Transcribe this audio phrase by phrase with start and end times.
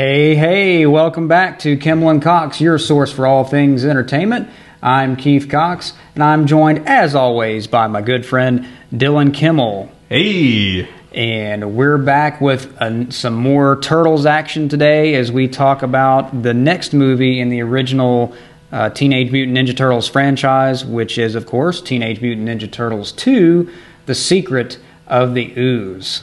[0.00, 4.48] Hey, hey, welcome back to Kimmel and Cox, your source for all things entertainment.
[4.82, 9.92] I'm Keith Cox, and I'm joined, as always, by my good friend Dylan Kimmel.
[10.08, 10.88] Hey.
[11.12, 16.54] And we're back with uh, some more Turtles action today as we talk about the
[16.54, 18.34] next movie in the original
[18.72, 23.70] uh, Teenage Mutant Ninja Turtles franchise, which is, of course, Teenage Mutant Ninja Turtles 2
[24.06, 26.22] The Secret of the Ooze.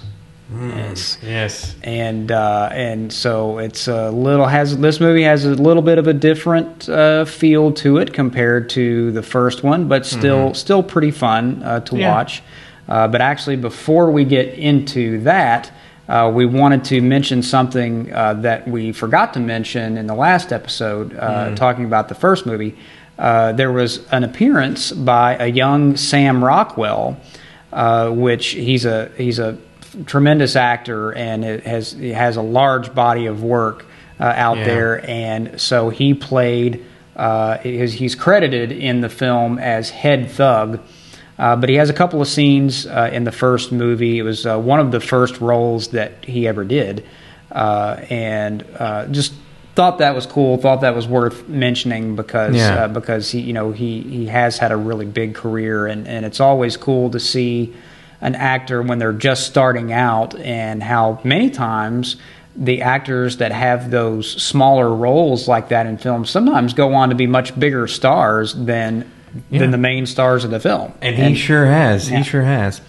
[0.54, 1.18] Yes.
[1.22, 1.76] Yes.
[1.84, 6.08] and uh, and so it's a little has this movie has a little bit of
[6.08, 11.12] a different uh, feel to it compared to the first one, but still still pretty
[11.12, 12.14] fun uh, to Yeah.
[12.14, 12.42] watch.
[12.88, 15.70] Uh, but actually, before we get into that,
[16.08, 20.54] uh, we wanted to mention something uh, that we forgot to mention in the last
[20.54, 22.74] episode, uh, talking about the first movie.
[23.20, 27.18] Uh, there was an appearance by a young Sam Rockwell,
[27.74, 29.58] uh, which he's a he's a
[30.06, 33.86] tremendous actor and it has he has a large body of work
[34.20, 34.64] uh, out Yeah.
[34.66, 36.84] there, and so he played.
[37.16, 40.80] Uh, he's, he's credited in the film as head thug,
[41.40, 44.20] uh, but he has a couple of scenes uh, in the first movie.
[44.20, 47.04] It was uh, one of the first roles that he ever did,
[47.52, 49.34] uh, and uh, just
[49.74, 50.58] thought that was cool.
[50.58, 52.84] Thought that was worth mentioning because Yeah.
[52.84, 56.24] uh, because he you know he he has had a really big career, and and
[56.26, 57.74] it's always cool to see
[58.22, 62.16] an actor when they're just starting out and how many times
[62.56, 67.16] the actors that have those smaller roles like that in films sometimes go on to
[67.16, 69.06] be much bigger stars than
[69.52, 69.60] Yeah.
[69.60, 70.94] than the main stars of the film.
[71.02, 72.10] And he sure has.
[72.10, 72.18] Yeah.
[72.20, 72.82] He sure has.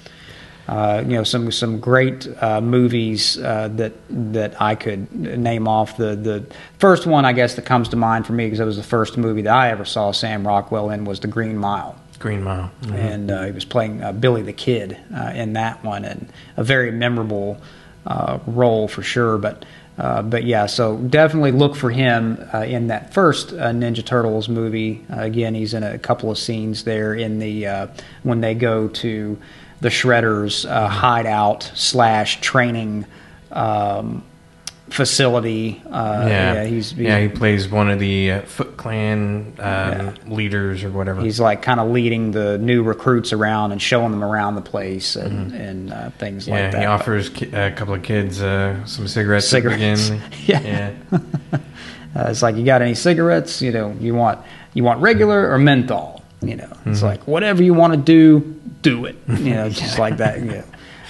[0.69, 5.97] uh, you know some some great uh, movies uh, that that I could name off.
[5.99, 6.45] The the
[6.79, 9.19] first one I guess that comes to mind for me because it was the first
[9.19, 11.95] movie that I ever saw Sam Rockwell in was The Green Mile.
[12.19, 12.71] Green Mile.
[12.83, 12.95] Mhm.
[12.95, 16.65] and uh, he was playing uh, Billy the Kid uh, in that one, and a
[16.65, 17.59] very memorable
[18.07, 19.39] uh, role for sure.
[19.39, 19.65] But
[19.99, 25.05] uh, but yeah, so definitely look for him uh, in that first Ninja Turtles movie.
[25.11, 27.89] Again, he's in a couple of scenes there in the
[28.23, 29.39] when they go to
[29.81, 33.07] the Shredder's hideout slash training.
[33.51, 34.23] Um,
[34.91, 36.65] facility uh yeah.
[36.65, 40.13] he's, he's yeah, he plays one of the uh, Foot Clan um, Yeah.
[40.27, 41.21] leaders or whatever.
[41.21, 45.17] he's like kind of leading the new recruits around and showing them around the place
[45.17, 45.57] and Mm-hmm.
[45.57, 46.79] and uh, things yeah, like that.
[46.79, 49.49] Yeah, he offers ki- a couple of kids uh, some cigarettes.
[49.49, 50.11] Cigarettes.
[50.47, 50.61] Yeah.
[51.13, 51.19] yeah.
[52.17, 53.61] Uh, it's like you got any cigarettes?
[53.63, 54.41] You know, you want
[54.75, 56.23] you want regular or menthol?
[56.41, 57.05] You know, it's Mm-hmm.
[57.07, 58.41] like whatever you want to do,
[58.83, 59.17] do it.
[59.29, 60.41] You know, just like that.
[60.43, 60.65] Know.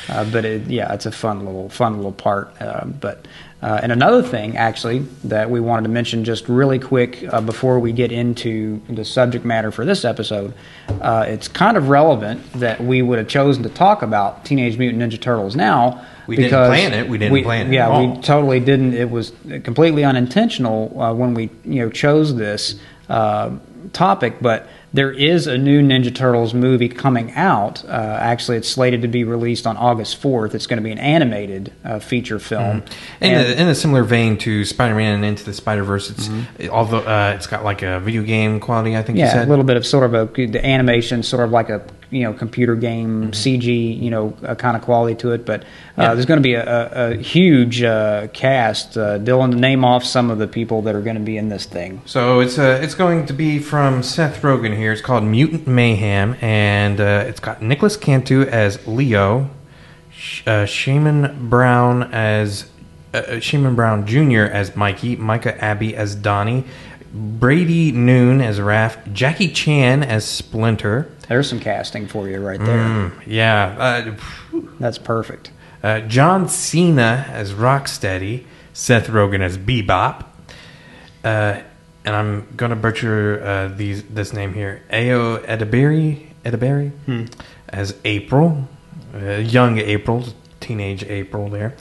[0.08, 2.52] Uh, but it, yeah, it's a fun little fun little part.
[2.60, 3.26] Uh, but
[3.60, 7.80] uh, and another thing actually that we wanted to mention just really quick uh, before
[7.80, 10.54] we get into the subject matter for this episode,
[11.00, 15.02] uh, it's kind of relevant that we would have chosen to talk about Teenage Mutant
[15.02, 16.04] Ninja Turtles now.
[16.28, 17.08] We didn't plan it.
[17.08, 18.94] We didn't plan it Yeah, we totally didn't.
[18.94, 19.32] It was
[19.64, 23.56] completely unintentional uh, when we you know chose this uh,
[23.92, 27.84] topic, but there is a new Ninja Turtles movie coming out.
[27.84, 27.88] Uh,
[28.20, 30.54] actually, it's slated to be released on August fourth.
[30.54, 32.82] It's going to be an animated uh, feature film.
[33.20, 36.70] In, And- a, in a similar vein to Spider-Man and Into the Spider-Verse, it's Mm-hmm.
[36.70, 38.96] although uh, it's got like a video game quality.
[38.96, 41.50] I think you yeah, a little bit of sort of a the animation, sort of
[41.50, 45.44] like a you know computer game CG, you know, uh, kind of quality to it.
[45.44, 46.00] But uh, Mm-hmm.
[46.02, 46.14] Yeah.
[46.14, 48.96] there's going to be a, a, a huge uh, cast.
[48.96, 51.64] Uh, Dylan, name off some of the people that are going to be in this
[51.66, 52.00] thing.
[52.06, 54.92] So it's uh, it's going to be from Seth Rogen here.
[54.92, 59.50] It's called Mutant Mayhem, and uh, it's got Nicholas Cantu as Leo,
[60.10, 62.70] Sh- uh, Shamon Brown as
[63.14, 64.42] uh, Shamon Brown Jr.
[64.52, 66.64] as Mikey, Micah Abbey as Donnie,
[67.18, 71.10] Brady Noon as Raph, Jackie Chan as Splinter.
[71.28, 72.78] There's some casting for you right there.
[72.78, 73.76] Mm, yeah,
[74.52, 75.50] uh, That's perfect.
[75.82, 80.24] uh, John Cena as Rocksteady, Seth Rogen as Bebop,
[81.24, 81.60] uh,
[82.04, 84.82] and I'm gonna butcher uh, these this name here.
[84.90, 86.92] Ao Ediberi, Ediberi
[87.68, 88.68] as April,
[89.14, 90.24] uh, young April,
[90.60, 91.74] teenage April there.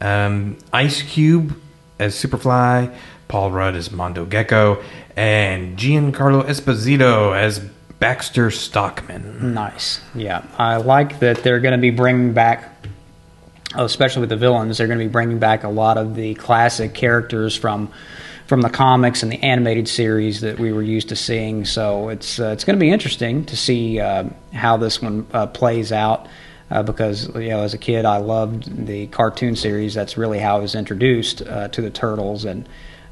[0.00, 1.54] Um, Ice Cube
[1.98, 2.94] as Superfly,
[3.30, 4.82] Paul Rudd as Mondo Gecko,
[5.16, 7.60] and Giancarlo Esposito as
[8.00, 9.54] Baxter Stockman.
[9.54, 10.00] Nice.
[10.16, 12.74] Yeah, I like that they're going to be bringing back,
[13.76, 14.78] oh, especially with the villains.
[14.78, 17.92] They're going to be bringing back a lot of the classic characters from
[18.46, 21.64] from the comics and the animated series that we were used to seeing.
[21.64, 25.46] So it's uh, it's going to be interesting to see uh, how this one uh,
[25.46, 26.26] plays out.
[26.68, 29.94] Uh, because you know, as a kid, I loved the cartoon series.
[29.94, 32.68] That's really how I was introduced uh, to the turtles, and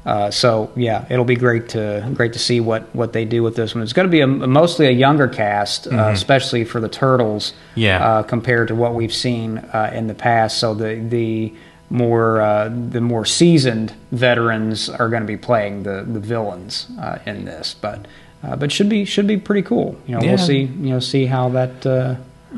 [0.09, 3.55] uh, so yeah, it'll be great to great to see what, what they do with
[3.55, 3.83] this one.
[3.83, 7.53] It's going to be a, mostly a younger cast, uh, especially for the turtles.
[7.75, 8.03] Yeah.
[8.03, 10.57] Uh, compared to what we've seen uh, in the past.
[10.57, 11.53] So the the
[11.91, 17.19] more uh, the more seasoned veterans are going to be playing the the villains uh,
[17.25, 18.07] in this, but
[18.43, 19.95] uh, but should be should be pretty cool.
[20.07, 20.29] You know, Yeah.
[20.29, 22.15] we'll see you know see how that uh,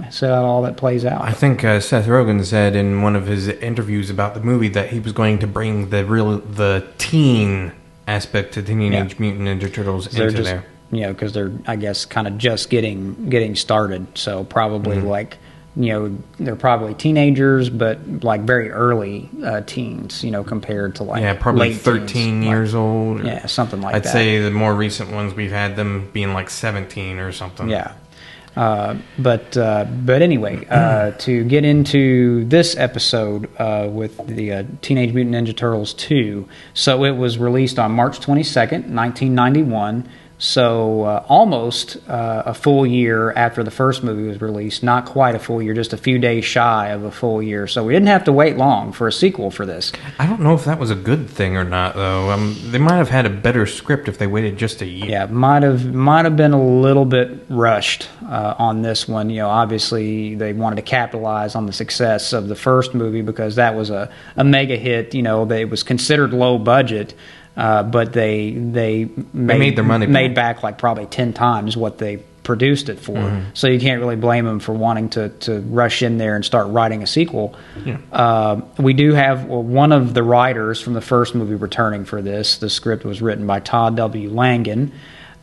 [0.10, 1.22] see how all that plays out.
[1.22, 4.90] I think uh, Seth Rogen said in one of his interviews about the movie that
[4.90, 7.72] he was going to bring the real the teen
[8.08, 9.20] aspect to the Teenage Yeah.
[9.20, 10.66] Mutant Ninja Turtles they're into just there.
[10.92, 14.18] you know because they're I guess kind of just getting getting started.
[14.18, 15.08] So probably Mm-hmm.
[15.08, 15.38] like
[15.76, 20.22] you know they're probably teenagers, but like very early uh, teens.
[20.24, 23.22] You know compared to like Yeah, probably 13 teens, years like- old.
[23.22, 24.06] or- Yeah, something like that.
[24.06, 27.70] I'd say the more recent ones we've had them being like 17 or something.
[27.70, 27.94] Yeah.
[28.56, 34.64] Uh, but uh, but anyway, uh, to get into this episode uh, with the uh,
[34.82, 40.08] Teenage Mutant Ninja Turtles 2, so it was released on March 22nd, 1991.
[40.42, 45.36] So uh, almost uh, a full year after the first movie was released, not quite
[45.36, 47.68] a full year, just a few days shy of a full year.
[47.68, 49.92] So we didn't have to wait long for a sequel for this.
[50.18, 52.32] I don't know if that was a good thing or not, though.
[52.32, 55.06] Um, they might have had a better script if they waited just a year.
[55.06, 59.30] Yeah, might have might have been a little bit rushed uh, on this one.
[59.30, 63.58] You know, obviously they wanted to capitalize on the success of the first movie because
[63.58, 65.14] that was a, a mega hit.
[65.14, 67.14] You know, they, it was considered low budget,
[67.58, 71.98] uh, but they they made, made their money made back like probably ten times what
[71.98, 73.14] they produced it for.
[73.14, 73.50] Mm-hmm.
[73.54, 76.68] So you can't really blame them for wanting to to rush in there and start
[76.68, 77.56] writing a sequel.
[77.86, 77.98] Yeah.
[78.12, 82.22] Uh, we do have well, one of the writers from the first movie returning for
[82.22, 82.58] this.
[82.58, 84.30] The script was written by Todd W.
[84.30, 84.92] Langen,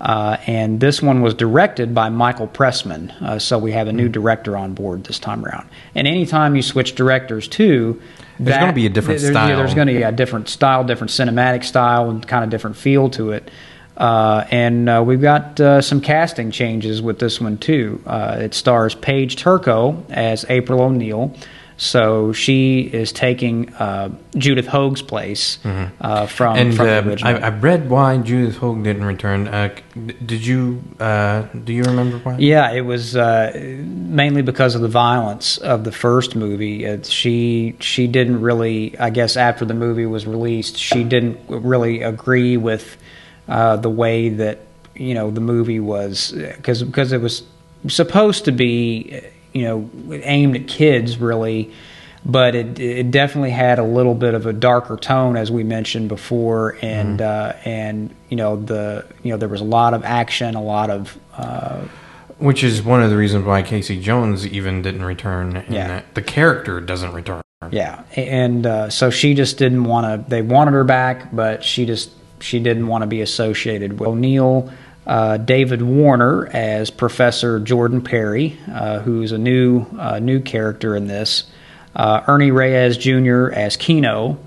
[0.01, 3.11] uh, and this one was directed by Michael Pressman.
[3.23, 5.69] Uh, so we have a new director on board this time around.
[5.95, 8.01] And anytime you switch directors too,
[8.39, 9.57] There's that- gonna be a different there- yeah, style.
[9.59, 13.09] There's going to be a different style, different cinematic style, and kind of different feel
[13.11, 13.51] to it.
[13.97, 18.01] Uh, and uh, we've got uh, some casting changes with this one too.
[18.07, 21.35] Uh, it stars Paige Turco as April O'Neil.
[21.79, 27.37] So she is taking uh, Judith Hoag's place uh, from, And from the uh, original.
[27.37, 29.47] I, I read why Judith Hoag didn't return.
[29.47, 30.83] Uh, did you?
[30.99, 32.37] Uh, do you remember why?
[32.39, 36.85] Yeah, it was uh, mainly because of the violence of the first movie.
[36.85, 42.03] It, she she didn't really, I guess, after the movie was released, she didn't really
[42.03, 42.97] agree with
[43.47, 44.59] uh, the way that
[44.97, 47.45] you know the movie was because because it was
[47.87, 49.23] supposed to be
[49.53, 49.91] you know
[50.23, 51.73] aimed at kids really.
[52.27, 56.09] But it, it definitely had a little bit of a darker tone, as we mentioned
[56.09, 60.55] before, and uh, and you know the you know there was a lot of action,
[60.57, 61.85] a lot of uh,
[62.39, 65.65] Which is one of the reasons why Casey Jones even didn't return.
[65.71, 66.03] Yeah.
[66.15, 67.41] the character doesn't return.
[67.71, 70.31] Yeah, and uh, so she just didn't want to.
[70.31, 72.11] They wanted her back, but she just
[72.41, 74.73] she didn't want to be associated with O'Neill.
[75.09, 81.07] Uh, David Warner as Professor Jordan Perry, uh, who's a new uh, new character in
[81.07, 81.51] this.
[81.97, 83.49] Uh, Ernie Reyes Jr.
[83.49, 84.39] as Kino,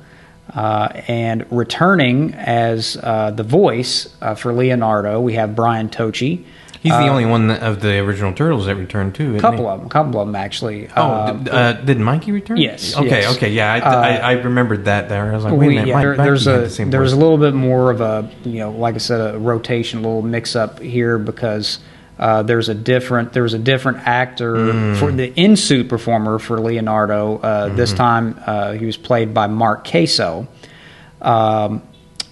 [0.54, 6.46] uh, and returning as the voice for Leonardo, we have Brian Tochi.
[6.82, 9.36] He's the only one of the original Turtles that returned too.
[9.36, 10.90] A couple of them, couple of them actually.
[10.98, 12.58] Oh, Uh, d- uh, did Mikey return?
[12.58, 13.08] Yes, Okay.
[13.22, 13.36] yes.
[13.38, 13.52] Okay.
[13.52, 15.32] Yeah, I, Uh, I, I remembered that there.
[15.32, 15.88] I was like, wait We- a minute.
[15.90, 18.72] yeah, Mike, there- there's a the there's a little bit more of a you know
[18.72, 21.78] like I said a rotation, a little mix up here because
[22.20, 24.96] uh, there's a different there was a different actor Mm.
[24.98, 27.38] for the in suit performer for Leonardo.
[27.38, 27.76] Uh, Mm-hmm.
[27.76, 30.48] This time uh, he was played by Mark Caso.
[31.22, 31.84] Um,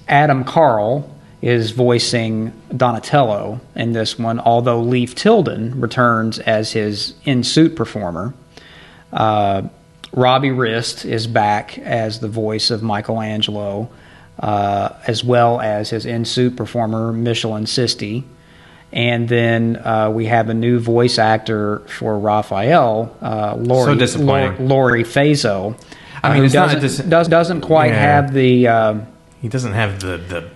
[0.08, 1.08] Adam Carl
[1.42, 8.34] is voicing Donatello in this one, although Leif Tilden returns as his in suit performer.
[9.14, 9.64] Uh,
[10.12, 13.90] Robbie Rist is back as the voice of Michelangelo,
[14.40, 18.24] uh, as well as his in suit performer, Michelan Sisti.
[18.92, 24.68] And then uh, we have a new voice actor for Raphael, uh, Lori, So disappointing.
[24.68, 25.80] Laurie Faso.
[26.24, 28.00] I mean, not doesn't, dis- does, doesn't quite Yeah.
[28.00, 28.68] have the.
[28.68, 28.94] Uh,
[29.42, 30.50] He doesn't have the the.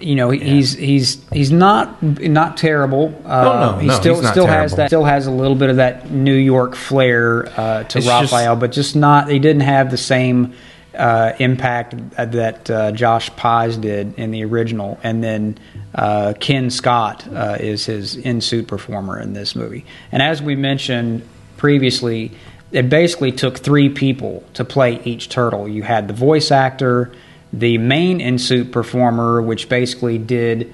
[0.00, 3.12] You know, he's he's he's not not terrible.
[3.24, 5.56] Uh, Oh, no, he no, still he's not still has that still has a little
[5.56, 9.28] bit of that New York flair uh, to It's Raphael, but just not.
[9.28, 10.54] He didn't have the same
[10.96, 15.58] uh, impact that uh, Josh Pais did in the original, and then
[15.94, 19.84] uh, Kenn Scott uh, is his in suit performer in this movie.
[20.12, 21.26] And as we mentioned
[21.56, 22.30] previously,
[22.70, 25.68] it basically took three people to play each turtle.
[25.68, 27.12] You had the voice actor,
[27.58, 30.72] the main in suit performer, which basically did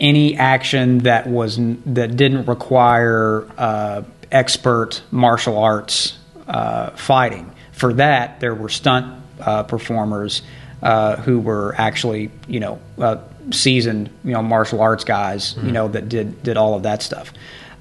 [0.00, 7.50] any action that was that didn't require uh, expert martial arts uh, fighting.
[7.72, 10.42] For that, there were stunt uh, performers
[10.82, 13.18] uh, who were actually, you know, uh,
[13.50, 17.32] seasoned, you know, martial arts guys, you know, that did did all of that stuff.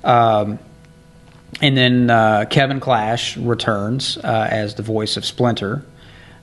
[0.03, 0.59] Um,
[1.61, 5.83] and then uh, Kevin Clash returns uh, as the voice of Splinter.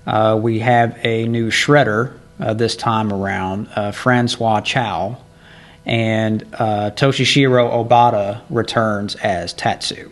[0.09, 5.19] Uh, we have a new Shredder uh, this time around, uh, François Chau,
[5.85, 10.11] and uh, Toshishiro Obata returns as Tatsu.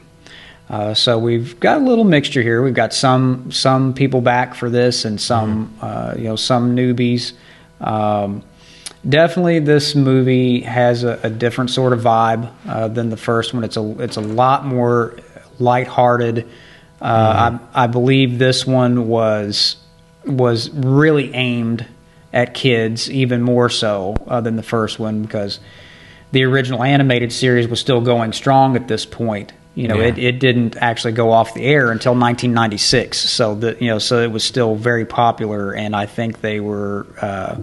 [0.68, 2.62] Uh, so we've got a little mixture here.
[2.62, 7.32] We've got some some people back for this, and some uh, you know some newbies.
[7.80, 8.42] Um,
[9.08, 13.64] definitely, this movie has a, a different sort of vibe uh, than the first one.
[13.64, 15.16] It's a it's a lot more
[15.58, 16.46] lighthearted.
[17.00, 19.76] Uh, I, I believe this one was
[20.26, 21.86] was really aimed
[22.32, 25.60] at kids, even more so uh, than the first one, because
[26.32, 29.52] the original animated series was still going strong at this point.
[29.74, 30.08] You know, Yeah.
[30.08, 33.18] it, it didn't actually go off the air until 1996.
[33.18, 37.06] So the you know, so it was still very popular, and I think they were.
[37.20, 37.56] Uh,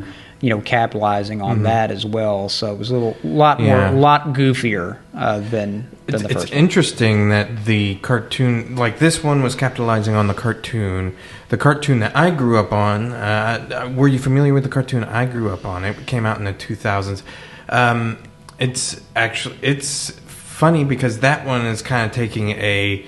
[0.44, 2.50] you know, capitalizing on that as well.
[2.50, 3.96] So it was a little, lot more, Mm-hmm.
[3.96, 4.02] Yeah.
[4.02, 6.36] lot goofier uh, than than It's, the it's first.
[6.36, 6.44] one.
[6.44, 11.16] It's interesting that the cartoon, like this one, was capitalizing on the cartoon.
[11.48, 13.14] The cartoon that I grew up on.
[13.14, 15.86] Uh, were you familiar with the cartoon I grew up on?
[15.86, 17.24] It came out in the two thousands.
[17.70, 18.18] Um,
[18.60, 23.06] it's actually it's funny because that one is kind of taking a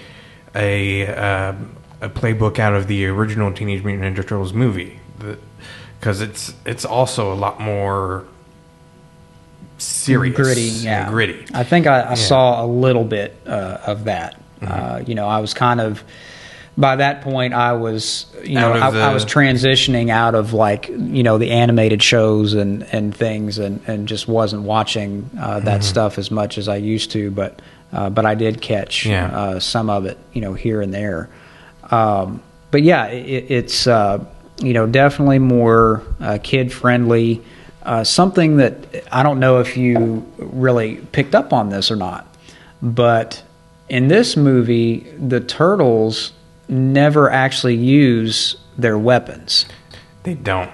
[0.56, 1.54] a uh,
[2.00, 5.00] a playbook out of the original Teenage Mutant Ninja Turtles movie.
[6.00, 8.26] Because it's it's also a lot more
[9.78, 11.46] serious, gritty, and yeah, gritty.
[11.54, 14.40] I think I, I saw a little bit uh, of that.
[14.62, 16.04] Uh, you know, I was kind of
[16.78, 17.54] by that point.
[17.54, 21.52] I was, you know, I, of I was transitioning out of like you know the
[21.52, 26.58] animated shows and and things, and and just wasn't watching uh, that stuff as much
[26.58, 27.32] as I used to.
[27.32, 27.62] But
[27.94, 29.28] uh, but I did catch Yeah.
[29.28, 31.30] uh, some of it, you know, here and there.
[31.92, 34.26] Um, but yeah, it, it's uh,
[34.60, 37.42] you know definitely more uh, kid friendly.
[37.84, 38.76] Uh, something that
[39.12, 42.26] I don't know if you really picked up on this or not,
[42.82, 43.44] but
[43.90, 46.32] in this movie, the turtles
[46.68, 49.66] never actually use their weapons.
[50.24, 50.72] They don't.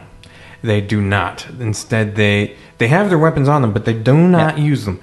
[0.63, 1.45] They do not.
[1.59, 4.63] Instead, they they have their weapons on them, but they do not Yeah.
[4.63, 4.99] use them.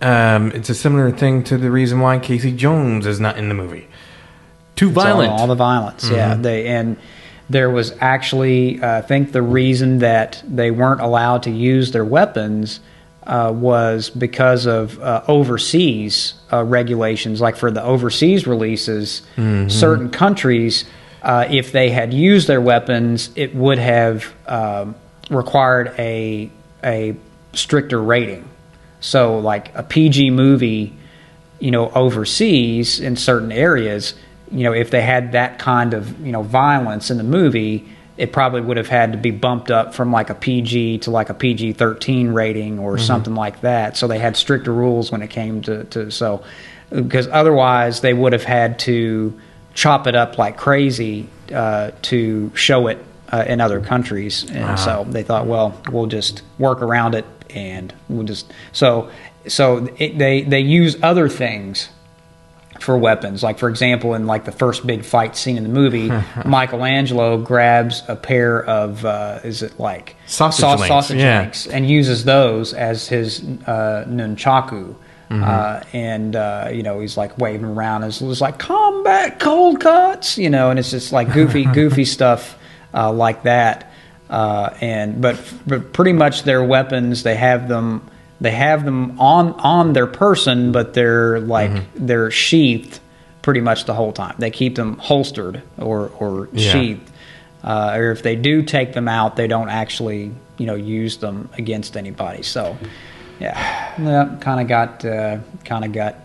[0.00, 3.54] Um, it's a similar thing to the reason why Casey Jones is not in the
[3.54, 3.86] movie.
[4.74, 5.32] Too It's all- violent.
[5.32, 6.34] All, the violence, yeah.
[6.34, 6.96] They and
[7.52, 12.04] there was actually, uh, I think, the reason that they weren't allowed to use their
[12.04, 12.80] weapons
[13.26, 17.40] uh, was because of uh, overseas uh, regulations.
[17.40, 19.22] Like for the overseas releases,
[19.68, 20.84] certain countries,
[21.22, 24.94] uh, if they had used their weapons, it would have um,
[25.30, 26.50] required a
[26.82, 27.14] a
[27.52, 28.48] stricter rating.
[29.00, 30.96] So, like a PG movie
[31.62, 34.14] you know, overseas in certain areas,
[34.52, 38.32] you know, if they had that kind of, you know, violence in the movie, it
[38.32, 41.34] probably would have had to be bumped up from like a PG to like a
[41.34, 43.96] PG 13 rating or something like that.
[43.96, 46.44] So they had stricter rules when it came to, to so,
[46.90, 49.38] because otherwise they would have had to
[49.72, 54.48] chop it up like crazy uh, to show it uh, in other countries.
[54.50, 59.10] And so they thought, well, we'll just work around it and we'll just, so,
[59.48, 61.88] so it, they, they use other things
[62.82, 63.42] for weapons.
[63.42, 66.08] Like for example, in like the first big fight scene in the movie,
[66.44, 71.40] Michelangelo grabs a pair of uh, is it like Sausage sau- links, sausage yeah.
[71.40, 74.94] links and uses those as his uh, nunchaku.
[75.30, 75.44] Mm-hmm.
[75.44, 80.36] Uh, and uh, you know he's like waving around as it's like combat cold cuts,
[80.36, 82.58] you know, and it's just like goofy, goofy stuff
[82.92, 83.90] uh, like that.
[84.28, 88.06] Uh, and but but pretty much their weapons they have them
[88.42, 92.06] they have them on on their person, but they're like Mm-hmm.
[92.06, 92.98] they're sheathed
[93.42, 94.34] pretty much the whole time.
[94.38, 96.72] They keep them holstered or or Yeah.
[96.72, 97.08] sheathed.
[97.64, 101.48] Uh, or if they do take them out, they don't actually you know use them
[101.56, 102.42] against anybody.
[102.42, 102.76] So
[103.40, 103.56] yeah,
[104.00, 106.16] yeah kind of got uh, kind of got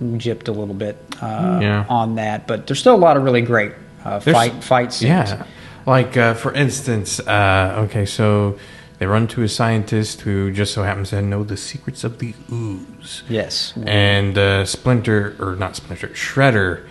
[0.00, 1.84] gypped a little bit uh, Yeah.
[1.88, 3.72] on that, but there's still a lot of really great
[4.04, 5.30] uh, fight fight scenes.
[5.30, 5.44] Yeah.
[5.86, 8.58] Like, uh, for instance, uh, okay, so
[9.04, 12.32] they run to a scientist who just so happens to know the secrets of the
[12.50, 13.22] ooze.
[13.28, 13.74] Yes.
[13.84, 16.86] And uh, Splinter, or not Splinter, Shredder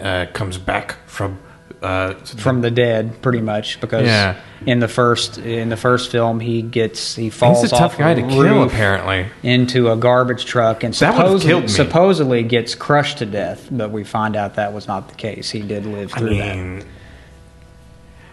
[0.00, 1.38] uh, comes back from.
[1.82, 4.34] Uh, from the dead, pretty much, because Yeah.
[4.66, 7.98] in the first in the first film he gets he falls He's a off tough
[7.98, 9.26] guy a to kill, apparently.
[9.44, 14.54] into a garbage truck and supposedly, supposedly gets crushed to death, but we find out
[14.56, 15.50] that was not the case.
[15.50, 16.56] He did live I through that.
[16.56, 16.84] mean,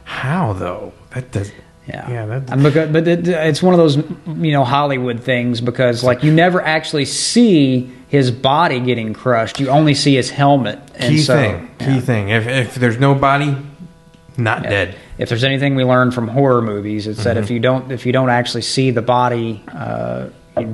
[0.06, 0.94] how though?
[1.13, 1.51] That does.
[1.88, 5.62] Yeah, Yeah, that- And because, but it, it's one of those you know Hollywood things
[5.62, 9.60] because like you never actually see his body getting crushed.
[9.60, 10.80] You only see his helmet.
[10.96, 11.70] And Key so, thing.
[11.80, 12.00] Key yeah.
[12.00, 12.30] thing.
[12.30, 13.56] If if there's no body,
[14.38, 14.96] not dead.
[15.18, 17.24] If there's anything we learn from horror movies, it's Mm-hmm.
[17.25, 20.27] that if you don't if you don't actually see the body uh,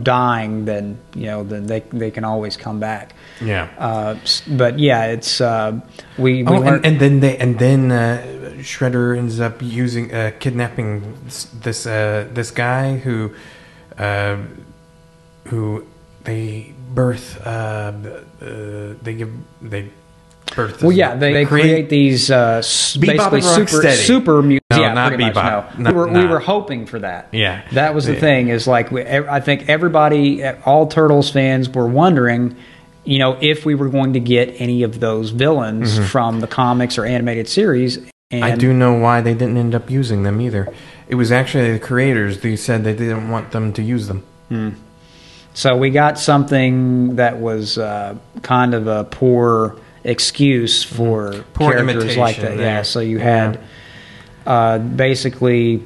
[0.04, 3.14] dying, then you know then they they can always come back.
[3.42, 3.68] Yeah.
[3.78, 4.16] Uh,
[4.48, 5.80] but yeah, it's uh,
[6.18, 10.14] we we Oh, learn- and, and then they and then uh, Shredder ends up using
[10.14, 13.32] uh, kidnapping this uh, this guy who
[13.98, 14.38] uh,
[15.48, 15.86] who
[16.24, 17.94] they birth uh,
[18.42, 19.90] uh, they give they
[20.56, 20.82] birth.
[20.84, 22.58] Well, yeah, they, they create, these uh,
[23.00, 24.06] basically super Rocksteady.
[24.06, 24.66] super mutants.
[24.72, 25.78] No, yeah, not pretty much, Bebop.
[25.80, 25.84] no.
[25.84, 27.30] Not- we, were, we were hoping for that.
[27.32, 27.62] Yeah.
[27.72, 28.20] that was the Yeah.
[28.20, 28.48] thing.
[28.50, 32.58] Is like we, I think everybody, all Turtles fans, were wondering,
[33.06, 36.98] you know, if we were going to get any of those villains from the comics
[36.98, 38.00] or animated series.
[38.32, 38.46] And.
[38.46, 40.74] I do know why they didn't end up using them either.
[41.08, 42.40] It was actually the creators.
[42.40, 44.26] They said they didn't want them to use them.
[45.54, 51.52] So we got something that was uh, kind of a poor excuse for Mm-hmm.
[51.54, 52.64] Poor characters like imitation that.
[52.64, 52.82] Yeah.
[52.84, 53.60] So you had
[54.46, 55.84] uh, basically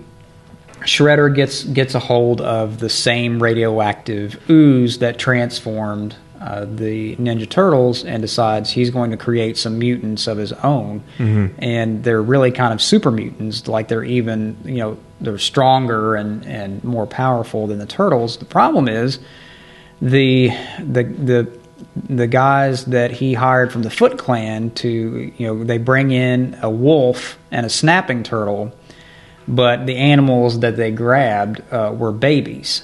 [0.81, 7.49] Shredder gets gets a hold of the same radioactive ooze that transformed uh, the Ninja
[7.49, 11.01] Turtles and decides he's going to create some mutants of his own.
[11.57, 16.45] And they're really kind of super mutants, like they're even you know they're stronger and
[16.45, 18.37] and more powerful than the turtles.
[18.37, 19.17] The problem is
[20.01, 21.59] the the the
[22.07, 26.57] the guys that he hired from the Foot Clan to you know they bring in
[26.61, 28.71] a wolf and a snapping turtle,
[29.47, 32.83] but the animals that they grabbed uh, were babies,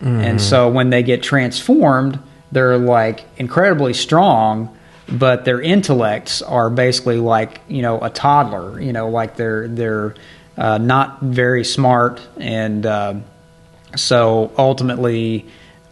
[0.00, 2.20] and so when they get transformed,
[2.52, 4.76] they're like incredibly strong.
[5.12, 10.14] But their intellects are basically like you know a toddler, you know, like they're they're
[10.56, 13.14] uh, not very smart, and uh,
[13.96, 15.46] so ultimately,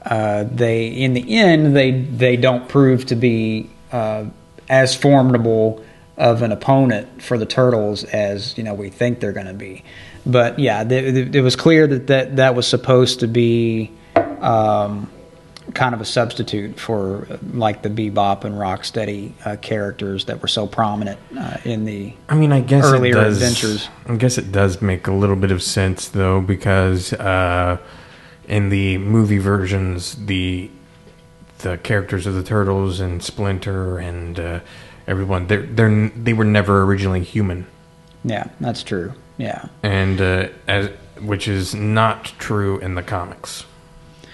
[0.05, 4.27] uh, they in the end they they don't prove to be uh,
[4.69, 5.85] as formidable
[6.17, 9.83] of an opponent for the turtles as you know we think they're going to be.
[10.27, 13.91] But yeah, th- th- it was clear that that, that was supposed to be.
[14.41, 15.11] Um,
[15.75, 20.49] kind of a substitute for uh, like the bebop and rocksteady uh, characters that were
[20.49, 23.89] so prominent uh, in the I mean, I guess Earlier it does, adventures.
[24.07, 27.79] I guess it does make a little bit of sense though, because uh,
[28.47, 30.71] in the movie versions, the
[31.59, 34.61] the characters of the turtles and Splinter and uh,
[35.07, 37.67] everyone, they're, they're they were never originally human,
[38.25, 40.91] yeah that's true yeah and uh, as
[41.21, 43.65] which is not true in the comics.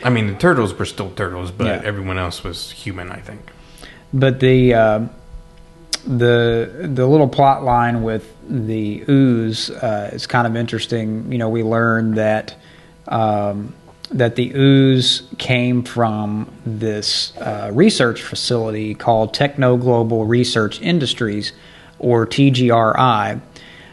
[0.05, 1.83] I mean, the turtles were still turtles, but Yeah.
[1.85, 3.11] everyone else was human.
[3.11, 3.51] I think.
[4.13, 5.01] But the uh,
[6.07, 11.33] the the little plot line with the ooze uh, is kind of interesting.
[11.33, 12.55] You know, we learned that
[13.09, 13.75] um,
[14.11, 21.53] that the ooze came from this uh, research facility called Techno Global Research Industries,
[21.99, 23.41] or TGRI,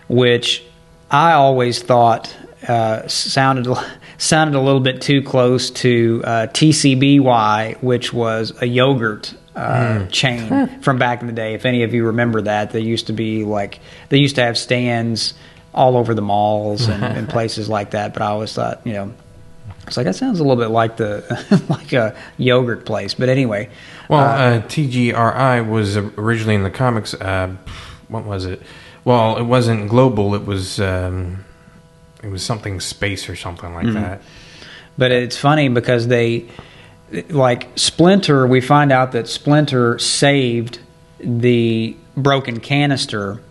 [0.09, 0.63] which
[1.09, 2.35] I always thought
[2.67, 3.65] uh, sounded
[4.21, 10.79] sounded a little bit too close to uh, TCBY, which was a yogurt uh, chain
[10.81, 11.55] from back in the day.
[11.55, 13.79] If any of you remember that, they used to be like
[14.09, 15.33] they used to have stands
[15.73, 18.13] all over the malls and, and places like that.
[18.13, 19.13] But I always thought, you know,
[19.87, 23.15] it's like that sounds a little bit like the like a yogurt place.
[23.15, 23.69] But anyway,
[24.07, 27.15] Well, uh, TGRI was originally in the comics.
[27.15, 27.55] Uh,
[28.07, 28.61] what was it?
[29.03, 30.35] Well, it wasn't global.
[30.35, 31.43] It was um,
[32.23, 34.01] it was something space or something like mm-hmm.
[34.01, 34.21] that.
[34.97, 36.47] But it's funny because they,
[37.29, 40.79] like Splinter, we find out that Splinter saved
[41.19, 43.41] the broken canister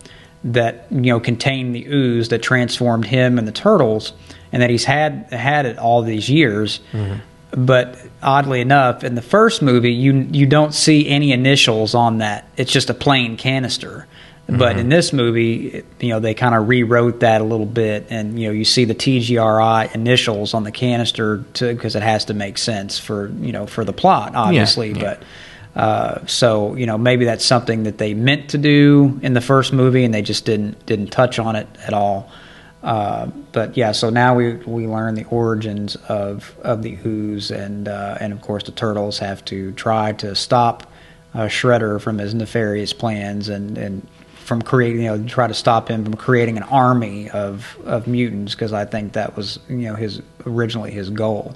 [0.43, 4.13] that you know contained the ooze that transformed him and the turtles,
[4.51, 6.79] and that he's had had it all these years.
[6.91, 7.19] Mm-hmm.
[7.65, 12.47] But oddly enough, in the first movie, you you don't see any initials on that.
[12.57, 14.07] It's just a plain canister.
[14.57, 18.39] But in this movie, you know, they kind of rewrote that a little bit, and
[18.39, 22.57] you know, you see the TGRI initials on the canister because it has to make
[22.57, 24.91] sense for you know for the plot, obviously.
[24.91, 24.99] yeah.
[25.01, 25.23] But
[25.79, 29.71] uh, so you know, maybe that's something that they meant to do in the first
[29.71, 32.29] movie, and they just didn't didn't touch on it at all.
[32.83, 37.87] Uh, but yeah, so now we we learn the origins of of the ooze, and
[37.87, 40.91] uh, and of course the turtles have to try to stop
[41.33, 44.07] uh, Shredder from his nefarious plans, and and
[44.51, 48.53] from creating you know try to stop him from creating an army of of mutants
[48.53, 51.55] because I think that was you know his originally his goal.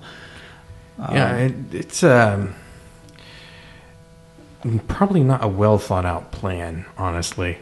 [0.97, 2.55] yeah, it, it's um,
[4.87, 7.57] probably not a well thought out plan, honestly.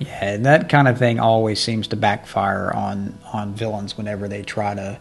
[0.00, 4.42] Yeah, and that kind of thing always seems to backfire on on villains whenever they
[4.42, 4.98] try to,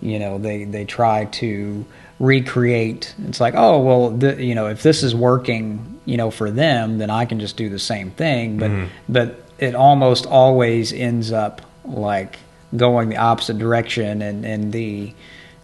[0.00, 1.84] you know, they they try to
[2.20, 3.12] recreate.
[3.26, 6.98] It's like, oh well, th- you know, if this is working, you know, for them,
[6.98, 8.58] then I can just do the same thing.
[8.58, 8.70] But
[9.08, 12.38] but it almost always ends up like
[12.76, 15.14] going the opposite direction, and and the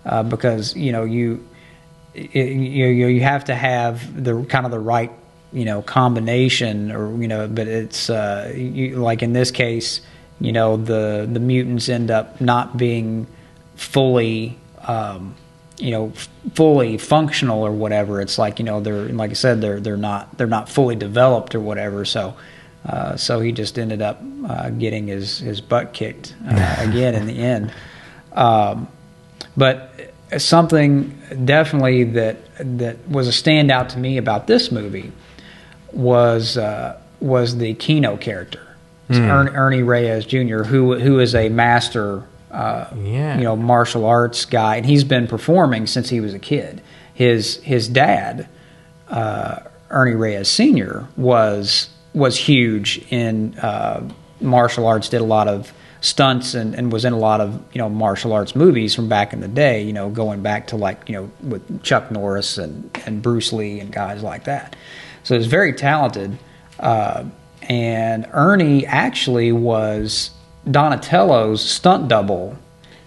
[0.05, 1.47] uh, because you know you
[2.15, 5.11] it, you you you have to have the kind of the right
[5.53, 10.01] you know combination or you know but it's uh, you, like in this case
[10.41, 13.27] you know the the mutants end up not being
[13.75, 15.35] fully um,
[15.79, 16.13] you know
[16.55, 20.37] fully functional or whatever it's like you know they're like I said they're they're not
[20.39, 22.05] they're not fully developed or whatever.
[22.05, 22.35] So
[22.87, 27.27] uh, so he just ended up uh, getting his his butt kicked uh, again in
[27.27, 27.73] the end.
[28.33, 28.89] Um,
[29.57, 35.13] but something definitely that that was a standout to me about this movie
[35.93, 38.77] was uh, was the Kino character,
[39.11, 42.25] Ern, Ernie Reyes Jr., who who is a master,
[42.57, 43.37] uh, Yeah.
[43.39, 46.81] you know, martial arts guy, and he's been performing since he was a kid.
[47.15, 48.49] His his dad,
[49.09, 54.09] uh, Ernie Reyes Sr., was was huge in uh,
[54.41, 55.09] martial arts.
[55.09, 58.33] Did a lot of stunts and, and was in a lot of you know martial
[58.33, 59.83] arts movies from back in the day.
[59.83, 63.81] You know, going back to like you know with Chuck Norris and and Bruce Lee
[63.81, 64.77] and guys like that.
[65.25, 66.39] So he's very talented.
[66.79, 67.25] Uh,
[67.69, 70.31] and Ernie actually was
[70.71, 72.57] Donatello's stunt double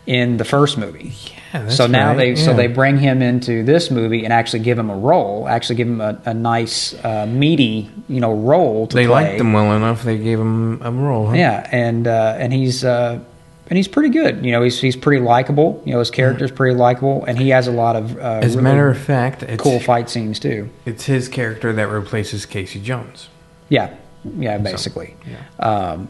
[0.05, 1.13] in the first movie.
[1.53, 4.59] Yeah, that's so now right, they so they bring him into this movie and actually
[4.59, 8.87] give him a role, actually give him a, a nice uh, meaty you know role
[8.87, 9.25] to They play.
[9.29, 10.03] liked him well enough.
[10.03, 11.27] They gave him a role.
[11.27, 11.33] Huh?
[11.33, 13.19] Yeah, and uh, and he's uh,
[13.69, 14.45] and he's pretty good.
[14.45, 15.81] You know, he's he's pretty likable.
[15.85, 18.39] You know, his character's pretty likable, and he has a lot of uh.
[18.43, 20.69] As a really matter of fact, cool fight scenes too.
[20.85, 23.27] it's his character that replaces Casey Jones.
[23.69, 23.93] Yeah,
[24.37, 25.15] yeah, basically.
[25.27, 25.43] yeah.
[25.65, 26.09] Um,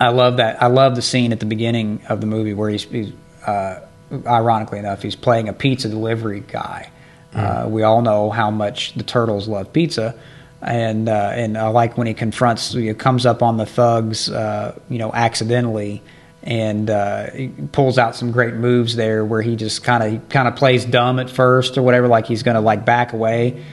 [0.00, 0.62] I love that.
[0.62, 3.12] I love the scene at the beginning of the movie where he's, he's
[3.46, 3.80] uh,
[4.26, 6.90] ironically enough, he's playing a pizza delivery guy.
[7.32, 10.14] Uh, we all know how much the turtles love pizza,
[10.62, 14.78] and uh, and I like when he confronts, he comes up on the thugs, uh,
[14.88, 16.00] you know, accidentally.
[16.44, 20.46] And uh, he pulls out some great moves there, where he just kind of kind
[20.46, 23.64] of plays dumb at first or whatever, like he's going to like back away,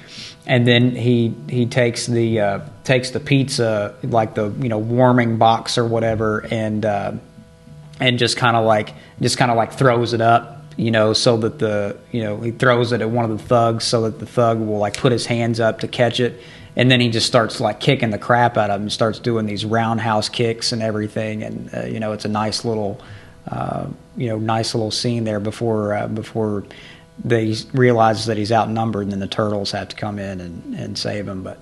[0.45, 5.37] and then he he takes the uh, takes the pizza like the you know warming
[5.37, 7.11] box or whatever and uh,
[7.99, 11.37] and just kind of like just kind of like throws it up you know so
[11.37, 14.25] that the you know he throws it at one of the thugs so that the
[14.25, 16.41] thug will like put his hands up to catch it.
[16.73, 18.83] And then he just starts like kicking the crap out of him.
[18.83, 21.43] And starts doing these roundhouse kicks and everything.
[21.43, 23.01] And uh, you know it's a nice little
[23.47, 26.63] uh, you know nice little scene there before uh, before
[27.23, 30.97] they realizes that he's outnumbered and then the turtles have to come in and, and
[30.97, 31.43] save him.
[31.43, 31.59] But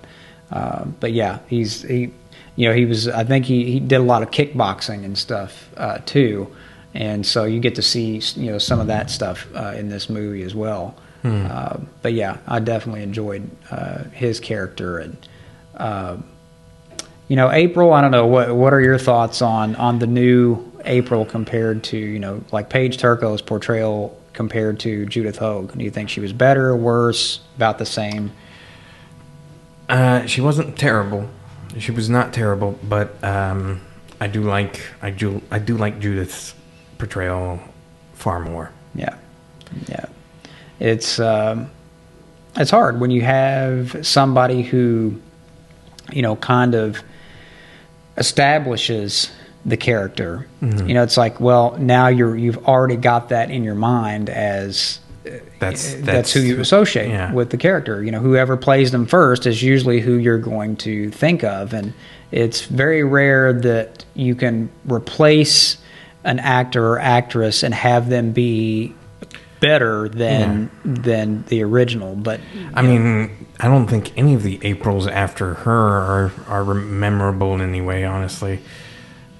[0.50, 2.12] uh, but yeah he's he
[2.56, 5.70] you know he was I think he, he did a lot of kickboxing and stuff
[5.76, 6.54] uh, too.
[6.92, 10.08] And so you get to see you know some of that stuff uh, in this
[10.08, 10.96] movie as well.
[11.22, 14.98] Uh, but yeah I definitely enjoyed uh, his character.
[14.98, 15.28] And
[15.76, 16.16] uh,
[17.28, 20.70] you know April I don't know what what are your thoughts on on the new
[20.84, 25.90] April compared to you know like Paige Turco's portrayal compared to Judith Hoag do you
[25.90, 28.30] think she was better or worse about the same
[29.88, 31.28] Uh, she wasn't terrible.
[31.78, 33.80] She was not terrible, but um,
[34.20, 36.54] I do like I do I do like Judith's
[36.98, 37.58] portrayal
[38.14, 38.70] far more.
[38.94, 39.16] Yeah,
[39.88, 40.06] yeah.
[40.78, 41.70] It's um,
[42.56, 45.20] it's hard when you have somebody who,
[46.12, 47.02] you know, kind of
[48.16, 49.30] establishes
[49.64, 50.46] the character.
[50.62, 50.88] Mm-hmm.
[50.88, 55.00] You know, it's like, well, now you're you've already got that in your mind as
[55.26, 57.32] uh, That's that's, that's, who you associate yeah.
[57.32, 58.02] with the character.
[58.02, 61.92] You know, whoever plays them first is usually who you're going to think of, and
[62.30, 65.76] it's very rare that you can replace
[66.24, 68.94] an actor or actress and have them be
[69.60, 72.16] better than than the original.
[72.16, 72.40] But
[72.74, 77.60] I mean, I don't think any of the Aprils after her are are memorable in
[77.60, 78.04] any way.
[78.04, 78.60] Honestly,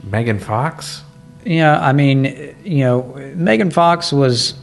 [0.03, 1.03] Megan Fox.
[1.45, 3.03] Yeah, I mean, you know,
[3.35, 4.55] Megan Fox was.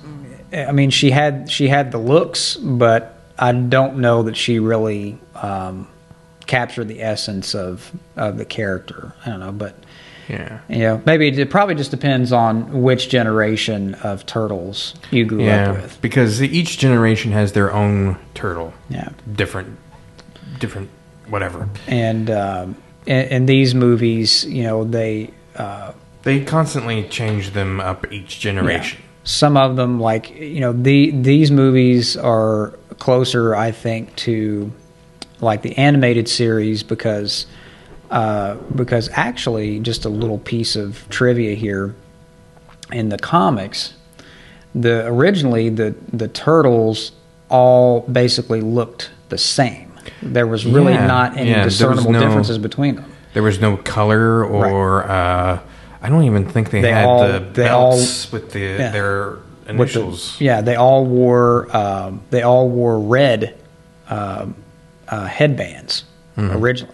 [0.54, 5.17] I mean, she had she had the looks, but I don't know that she really
[5.36, 5.88] um,
[6.45, 9.13] captured the essence of of the character.
[9.26, 9.76] I don't know, but
[10.30, 10.60] Yeah.
[10.69, 15.45] you know, maybe it probably just depends on which generation of turtles you grew up
[15.45, 16.02] Yeah, with.
[16.02, 18.73] because each generation has their own turtle.
[18.89, 19.10] Yeah.
[19.36, 19.78] Different,
[20.60, 20.89] different,
[21.28, 21.67] whatever.
[21.88, 22.76] And um,
[23.08, 25.32] in, in these movies, you know, they.
[25.56, 25.93] Uh,
[26.24, 29.02] They constantly change them up each generation.
[29.24, 34.72] some of them like you know the these movies are closer i think to
[35.41, 37.46] like the animated series because
[38.10, 41.93] uh, because actually just a little piece of trivia here
[42.91, 43.93] in the comics
[44.74, 47.12] the originally the the turtles
[47.50, 49.87] all basically looked the same
[50.22, 53.78] there was really Yeah, not any yeah, discernible no- differences between them There was no
[53.78, 55.60] color or uh,
[56.02, 58.91] I don't even think they, They had all- the they all- belts with the yeah.
[58.91, 60.39] their with the- initials.
[60.39, 63.56] yeah, they all wore um, they all wore red
[64.10, 64.56] um,
[65.10, 66.04] uh, headbands
[66.38, 66.93] originally.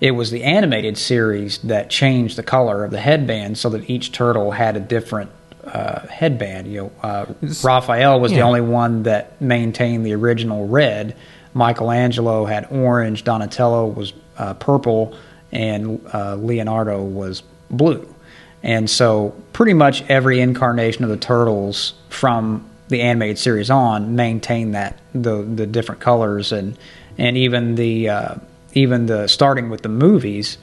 [0.00, 4.12] It was the animated series that changed the color of the headband so that each
[4.12, 5.30] turtle had a different
[5.64, 6.66] uh, headband.
[6.70, 7.26] You know, uh,
[7.62, 11.16] Raphael was the only one that maintained the original red.
[11.54, 13.24] Michelangelo had orange.
[13.24, 15.16] Donatello was uh, purple,
[15.52, 18.12] and uh, Leonardo was blue.
[18.62, 24.74] And so, pretty much every incarnation of the turtles from the animated series on maintained
[24.74, 26.76] that the the different colors and
[27.18, 28.34] and even the uh,
[28.72, 30.58] even the starting with the movies,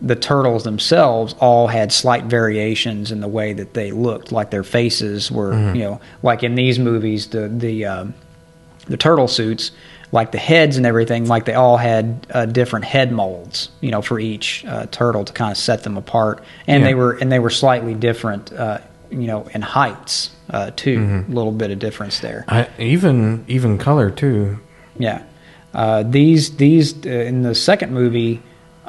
[0.00, 4.64] the turtles themselves all had slight variations in the way that they looked, like their
[4.64, 8.14] faces were you know like in these movies the the um,
[8.86, 9.70] the turtle suits,
[10.16, 14.00] like the heads and everything, like they all had uh, different head molds, you know,
[14.02, 16.88] for each uh, turtle to kind of set them apart, and Yeah.
[16.88, 18.78] they were and they were slightly different, uh,
[19.10, 22.44] you know, in heights uh, too, a little bit of difference there.
[22.48, 24.58] I, even even color too.
[24.98, 25.20] Yeah,
[25.74, 28.40] uh, these these uh, in the second movie,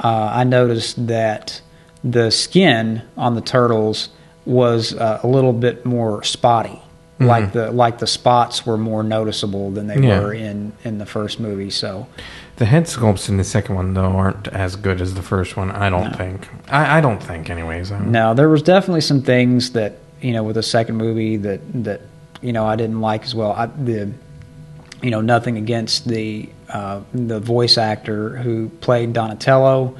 [0.01, 1.61] uh, I noticed that
[2.03, 4.09] the skin on the turtles
[4.45, 6.81] was uh, a little bit more spotty.
[7.19, 10.19] Like the like the spots were more noticeable than they Yeah.
[10.19, 11.71] were in in the first movie.
[11.71, 12.05] So
[12.57, 15.71] The head sculpts in the second one though aren't as good as the first one.
[15.71, 16.47] I don't think.
[16.69, 17.89] I, I don't think, anyways.
[17.91, 22.01] No, there was definitely some things that you know with the second movie that that
[22.41, 23.51] you know I didn't like as well.
[23.51, 24.11] I, the
[25.01, 29.95] you know nothing against the uh, the voice actor who played Donatello,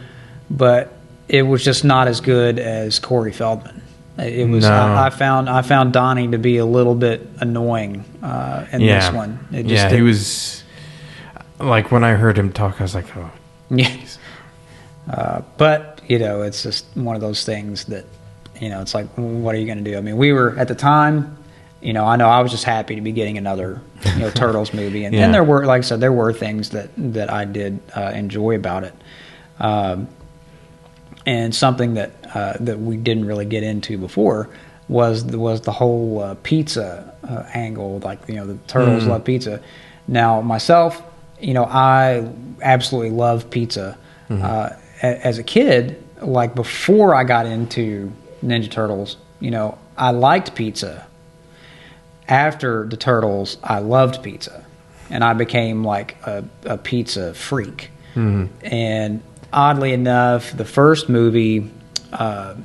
[0.51, 0.93] but
[1.27, 3.81] it was just not as good as Corey Feldman.
[4.17, 4.71] It was No.
[4.71, 8.99] I, I found I found Donnie to be a little bit annoying uh, in yeah.
[8.99, 9.39] this one.
[9.51, 10.63] It just yeah, he was.
[11.59, 13.31] Like when I heard him talk, I was like, oh.
[13.69, 13.95] Yeah.
[15.09, 18.05] Uh, but you know, it's just one of those things that
[18.59, 19.97] you know, it's like, what are you going to do?
[19.97, 21.37] I mean, we were at the time.
[21.79, 24.73] You know, I know I was just happy to be getting another you know Turtles
[24.73, 25.25] movie, and, Yeah.
[25.25, 28.55] and there were, like I said, there were things that that I did uh, enjoy
[28.55, 28.95] about it,
[29.59, 30.07] um,
[31.27, 34.49] and something that uh, that we didn't really get into before
[34.87, 37.99] was the, was the whole uh, pizza uh, angle.
[37.99, 39.07] Like you know, the turtles Mm.
[39.09, 39.61] love pizza.
[40.07, 41.01] Now myself,
[41.39, 42.27] you know, I
[42.61, 43.97] absolutely love pizza.
[44.29, 44.69] Uh,
[45.03, 48.11] a- as a kid, like before I got into
[48.43, 51.05] Ninja Turtles, you know, I liked pizza.
[52.29, 54.65] After the Turtles, I loved pizza,
[55.09, 57.91] and I became like a, a pizza freak.
[58.15, 59.21] And
[59.53, 61.71] oddly enough, the first movie,
[62.13, 62.55] uh,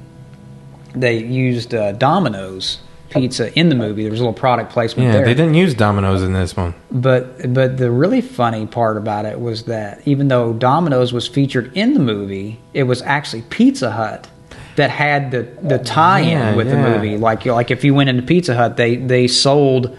[0.95, 2.79] they used uh, Domino's
[3.11, 4.03] pizza in the movie.
[4.03, 5.25] There was a little product placement Yeah, there.
[5.27, 6.75] they didn't use Domino's in this one.
[6.91, 11.77] But but the really funny part about it was that even though Domino's was featured
[11.77, 14.29] in the movie, it was actually Pizza Hut
[14.77, 17.19] that had the the tie-in Yeah, with the movie.
[17.19, 19.97] Like like if you went into Pizza Hut, they they sold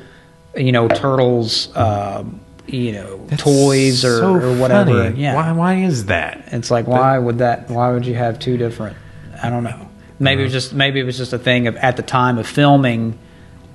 [0.56, 5.10] you know turtles, um, you know That's toys or, so or whatever.
[5.10, 5.22] funny.
[5.22, 5.52] Yeah, Why?
[5.52, 6.44] Why is that?
[6.48, 7.70] it's like why would that?
[7.70, 8.98] Why would you have two different?
[9.42, 9.90] I don't know.
[10.20, 12.48] Maybe it was just maybe it was just a thing of at the time of
[12.48, 13.20] filming.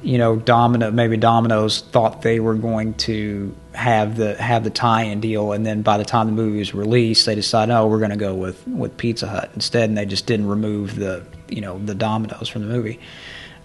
[0.00, 0.92] You know, Domino.
[0.92, 5.82] Maybe Domino's thought they were going to have the have the tie-in deal, and then
[5.82, 8.64] by the time the movie was released, they decided, oh, we're going to go with
[8.68, 12.62] with Pizza Hut instead, and they just didn't remove the you know the Domino's from
[12.62, 13.00] the movie.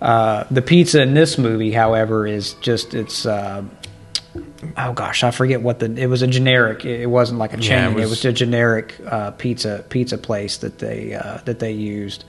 [0.01, 3.25] Uh, the pizza in this movie, however, is just it's.
[3.27, 3.63] Uh,
[4.78, 6.86] oh gosh, I forget what the it was a generic.
[6.86, 7.78] It wasn't like a chain.
[7.78, 11.60] Yeah, it it, was, was- a generic uh, pizza pizza place that they uh, that
[11.60, 12.26] they used.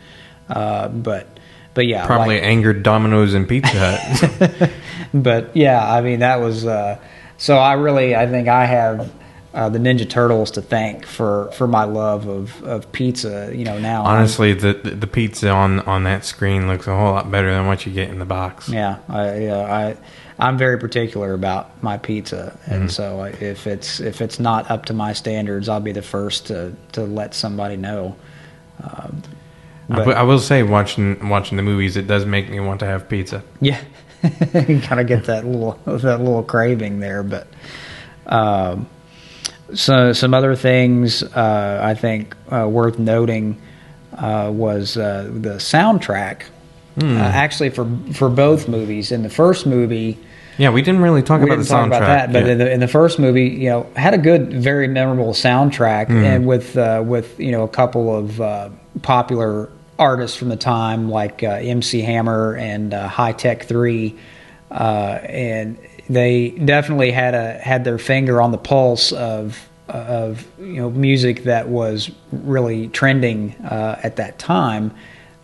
[0.48, 1.26] Uh, but
[1.74, 4.70] but yeah, Probably like- angered Domino's and Pizza Hut.
[5.14, 6.98] but yeah, I mean that was uh,
[7.38, 7.56] so.
[7.56, 9.12] I really I think I have.
[9.52, 13.52] Uh, the Ninja Turtles to thank for, for my love of, of pizza.
[13.54, 14.02] You know now.
[14.02, 17.68] Honestly, the, the the pizza on on that screen looks a whole lot better than
[17.68, 18.68] what you get in the box.
[18.68, 19.96] Yeah, I, yeah, I,
[20.38, 24.92] I'm very particular about my pizza, and so if it's if it's not up to
[24.92, 28.16] my standards, I'll be the first to, to let somebody know.
[28.82, 29.22] Um,
[29.90, 32.86] I, but- I will say, watching watching the movies, it does make me want to
[32.86, 33.44] have pizza.
[33.60, 33.80] Yeah,
[34.54, 37.46] you kind of get that little that little craving there, but
[38.26, 38.88] um,
[39.72, 43.60] so some other things uh, I think uh, worth noting
[44.18, 46.42] uh, was uh, the soundtrack.
[47.00, 47.16] Hmm.
[47.16, 50.18] Uh, actually, for for both movies, in the first movie.
[50.56, 51.96] Yeah, we didn't really talk we about didn't the talk soundtrack.
[51.96, 52.52] about that, but Yeah.
[52.52, 56.24] in, the, in the first movie, you know, had a good, very memorable soundtrack, Mm-hmm.
[56.24, 58.68] and with uh, with you know a couple of uh,
[59.02, 64.14] popular artists from the time, like uh, MC Hammer and uh, Hi Tek Three,
[64.70, 65.76] uh, and
[66.08, 71.42] they definitely had a had their finger on the pulse of of you know music
[71.44, 74.92] that was really trending uh, at that time,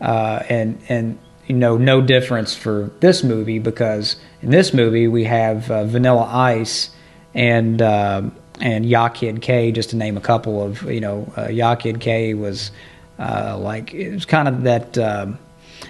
[0.00, 1.18] uh, and and
[1.50, 6.22] you know no difference for this movie because in this movie we have uh, Vanilla
[6.22, 6.90] Ice
[7.34, 8.22] and uh,
[8.60, 11.98] and Ya Kid K, just to name a couple of you know, uh, Ya Kid
[11.98, 12.70] K was
[13.18, 15.40] uh, like it was kind of that um,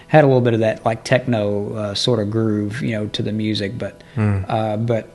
[0.09, 3.23] had a little bit of that like techno uh, sort of groove, you know, to
[3.23, 4.03] the music, but
[4.49, 5.11] uh, but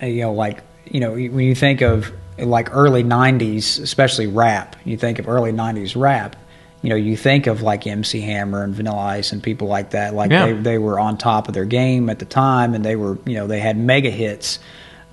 [0.00, 4.76] uh, you know, like you know, when you think of like early '90s, especially rap,
[4.84, 6.36] you think of early '90s rap.
[6.82, 10.14] You know, you think of like MC Hammer and Vanilla Ice and people like that.
[10.14, 10.46] Like Yeah.
[10.46, 13.34] they they were on top of their game at the time, and they were you
[13.34, 14.58] know they had mega hits.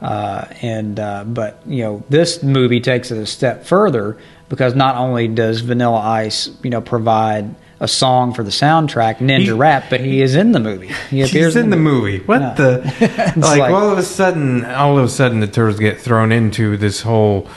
[0.02, 4.96] Uh, and uh, but you know this movie takes it a step further because not
[4.96, 9.86] only does Vanilla Ice you know provide a song for the soundtrack Ninja He- Rap,
[9.90, 10.88] but he is in the movie.
[11.10, 12.20] He appears He's in the movie.
[12.20, 12.54] What Yeah.
[12.56, 13.34] the?
[13.38, 16.78] like, like- all of a sudden, all of a sudden, the turtles get thrown into
[16.78, 17.48] this whole.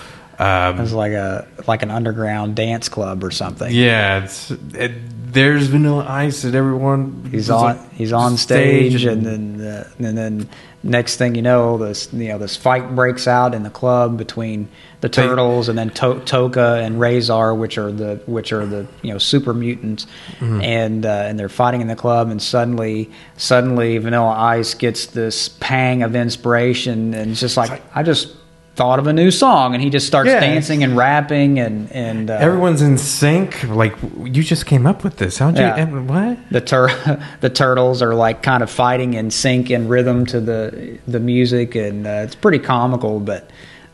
[0.43, 3.71] Um, It's like a like an underground dance club or something.
[3.73, 4.93] yeah, it's it,
[5.33, 7.29] there's Vanilla Ice and everyone.
[7.31, 10.49] He's on on he's on stage, and then uh, and then
[10.83, 14.69] next thing you know, this you know this fight breaks out in the club between
[15.01, 18.87] the They- turtles and then to- Tokka and Rahzar, which are the which are the
[19.03, 20.07] you know super mutants,
[20.41, 20.61] Mm-hmm.
[20.61, 25.49] and uh, and they're fighting in the club, and suddenly suddenly Vanilla Ice gets this
[25.61, 28.35] pang of inspiration, and it's just like, I just
[28.75, 30.41] thought of a new song, and he just starts Yeah.
[30.41, 33.63] dancing and rapping, and and uh, everyone's in sync.
[33.69, 35.39] Like you just came up with this.
[35.39, 35.65] How'd you?
[35.65, 35.77] Yeah.
[35.77, 36.39] em- What?
[36.51, 40.99] the tur- the turtles are like kind of fighting in sync and rhythm to the
[41.07, 43.21] the music, and uh, it's pretty comical.
[43.21, 43.51] But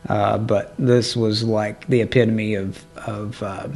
[0.07, 3.67] uh, but this was like the epitome of of uh,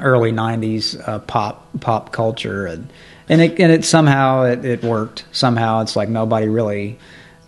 [0.00, 2.88] early '90s uh, pop pop culture, and
[3.28, 5.24] and it and it somehow it, it worked.
[5.32, 6.98] Somehow it's like nobody really.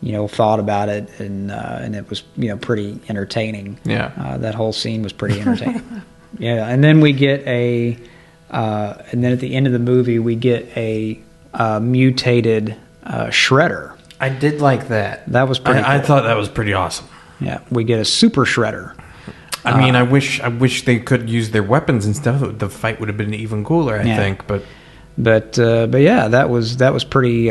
[0.00, 3.78] You know, thought about it, and uh, and it was you know pretty entertaining.
[3.84, 4.12] Yeah.
[4.16, 6.02] uh, that whole scene was pretty entertaining.
[6.38, 7.98] yeah, and then we get a,
[8.50, 11.20] uh, and then at the end of the movie we get a
[11.52, 13.96] uh, mutated uh, shredder.
[14.20, 15.26] I did like that.
[15.32, 17.06] That was pretty I, I thought that was pretty awesome.
[17.40, 18.94] Yeah, we get a super shredder.
[19.64, 22.40] I mean, I wish I wish they could use their weapons and stuff.
[22.58, 24.16] The fight would have been even cooler, I Yeah.
[24.16, 24.46] think.
[24.46, 24.62] But
[25.18, 27.50] But uh, but yeah, that was that was pretty.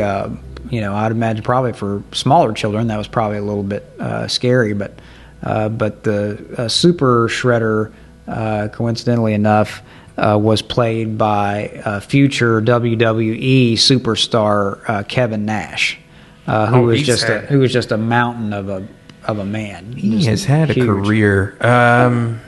[0.70, 4.28] You know, I'd imagine probably for smaller children that was probably a little bit uh,
[4.28, 4.72] scary.
[4.74, 4.98] But
[5.42, 7.92] uh, but the uh, super shredder,
[8.26, 9.82] uh, coincidentally enough,
[10.16, 15.98] uh, was played by uh, future WWE superstar uh, Kevin Nash,
[16.46, 18.86] uh, who Oh, was he's just a, who was just a mountain of a
[19.24, 19.92] of a man.
[19.92, 21.56] he Just has had a career.
[21.60, 22.40] Um,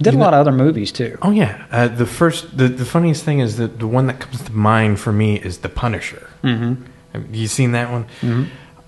[0.00, 1.16] Did a lot of other movies too.
[1.22, 4.42] oh yeah, uh, the first, the, the funniest thing is that the one that comes
[4.42, 6.28] to mind for me is The Punisher.
[6.42, 6.84] Mm-hmm.
[7.14, 8.04] Have you seen that one?
[8.20, 8.44] Mm-hmm.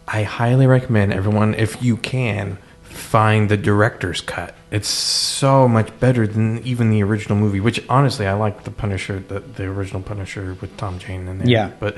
[0.08, 4.54] I highly recommend everyone, if you can, find the director's cut.
[4.70, 7.60] It's so much better than even the original movie.
[7.60, 11.48] Which honestly, I like the Punisher, the, the original Punisher with Tom Jane in there.
[11.48, 11.70] Yeah.
[11.80, 11.96] but.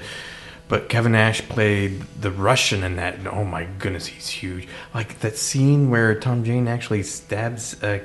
[0.68, 4.68] But Kevin Nash played the Russian in that, and oh my goodness, he's huge!
[4.92, 8.00] Like that scene where Tom Jane actually stabs uh,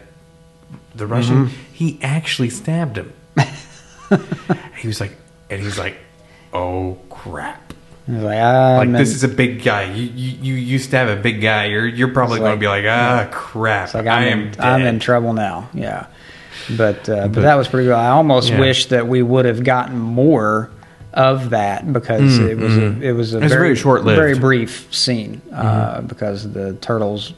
[0.95, 1.73] the Russian, Mm-hmm.
[1.73, 3.11] he actually stabbed him.
[4.79, 5.17] he was like,
[5.49, 5.97] and he's like,
[6.53, 7.73] "Oh crap!"
[8.07, 9.83] Like, ah, Like this is a big guy.
[9.83, 12.67] You you you, you stab a big guy, you're you're probably going like- to be
[12.67, 13.85] like, "Ah, crap!
[13.85, 14.55] It's like I I'm, in.
[14.59, 15.69] I'm in trouble now.
[15.73, 16.07] Yeah,
[16.75, 17.93] but uh, but, But- that was pretty good.
[17.95, 18.59] I almost Yeah.
[18.59, 20.69] wish that we would have gotten more
[21.13, 24.17] of that because it was a, it was a Mm, very, very short-lived.
[24.19, 25.61] very brief scene uh,
[25.97, 26.07] Mm-hmm.
[26.07, 27.33] because the turtles.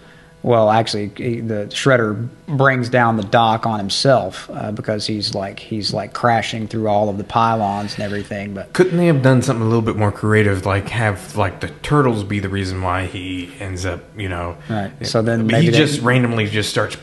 [0.45, 5.57] Well, actually, he, the shredder brings down the dock on himself uh, because he's like
[5.57, 8.53] he's like crashing through all of the pylons and everything.
[8.53, 11.69] But Couldn't they have done something a little bit more creative, like have like the
[11.81, 14.55] turtles be the reason why he ends up, you know?
[14.69, 14.91] Right.
[15.03, 16.95] So then maybe he they- just randomly just starts.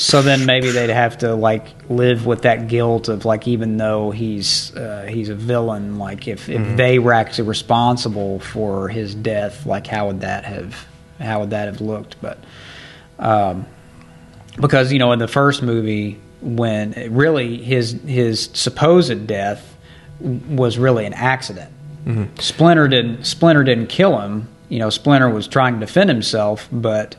[0.00, 4.12] So then maybe they'd have to like live with that guilt of like even though
[4.12, 9.66] he's uh, he's a villain, like if, if they were actually responsible for his death,
[9.66, 10.86] like how would that have
[11.18, 12.20] how would that have looked?
[12.20, 12.38] But
[13.18, 13.66] um,
[14.60, 19.76] because you know in the first movie when it really his his supposed death
[20.20, 21.72] was really an accident.
[22.38, 24.48] Splinter didn't Splinter didn't kill him.
[24.68, 27.16] You know, Splinter was trying to defend himself, but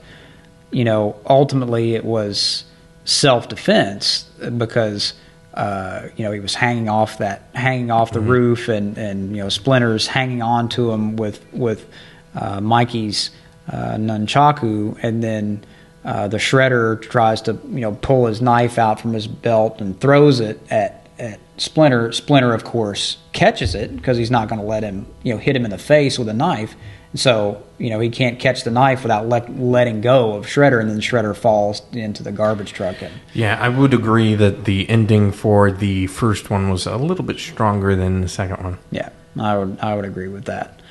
[0.72, 2.64] you know, ultimately it was
[3.06, 4.24] self defense
[4.58, 5.14] because
[5.54, 9.42] uh, you know he was hanging off that hanging off the roof and and you
[9.44, 11.86] know Splinter's hanging on to him with with
[12.36, 13.32] uh, Mikey's
[13.72, 15.66] uh, nunchaku, and then
[16.08, 20.00] uh, the shredder tries to you know pull his knife out from his belt and
[20.00, 22.12] throws it at at Splinter.
[22.14, 25.56] Splinter, of course, catches it because he's not going to let him you know hit
[25.56, 26.76] him in the face with a knife.
[27.14, 30.90] So you know he can't catch the knife without let, letting go of Shredder, and
[30.90, 33.02] then Shredder falls into the garbage truck.
[33.02, 37.26] And Yeah, I would agree that the ending for the first one was a little
[37.26, 38.78] bit stronger than the second one.
[38.92, 40.82] yeah, I would I would agree with that.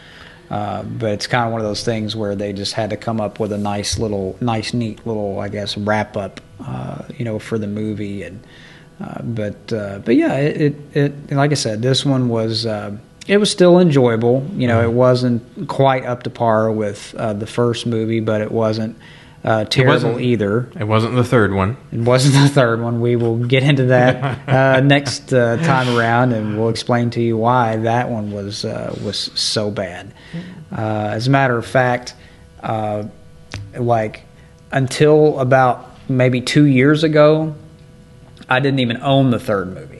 [0.51, 3.21] Uh, but it's kind of one of those things where they just had to come
[3.21, 7.39] up with a nice little, nice, neat little, I guess, wrap up, uh, you know,
[7.39, 8.23] for the movie.
[8.23, 8.41] And
[9.01, 12.97] uh, but uh, but yeah, it, it, it like I said, this one was uh,
[13.27, 14.49] it was still enjoyable.
[14.55, 18.53] You know, it wasn't quite up to par with uh, the first movie, but it
[18.53, 18.97] wasn't
[19.47, 20.69] uh, terrible wasn't- either.
[20.79, 21.77] It wasn't the third one.
[21.93, 23.01] It wasn't the third one.
[23.01, 27.37] We will get into that uh, next uh, time around, and we'll explain to you
[27.37, 30.13] why that one was uh, was so bad.
[30.77, 32.15] Uh, as a matter of fact,
[32.63, 33.05] uh,
[33.79, 34.23] like
[34.73, 37.55] until about maybe two years ago,
[38.49, 39.93] I didn't even own the third movie.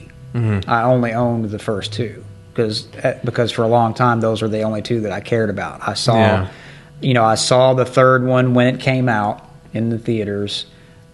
[0.69, 2.23] I only owned the first two
[2.53, 2.83] because
[3.25, 5.89] because for a long time those were the only two that I cared about.
[5.89, 6.49] I saw, Yeah.
[7.01, 9.43] You know, I saw the third one when it came out
[9.73, 10.67] in the theaters,